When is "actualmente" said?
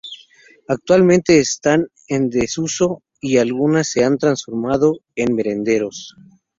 0.67-1.39